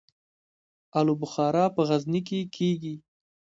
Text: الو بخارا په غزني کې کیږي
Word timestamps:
الو 0.97 1.13
بخارا 1.21 1.65
په 1.75 1.81
غزني 1.87 2.21
کې 2.27 2.39
کیږي 2.55 2.95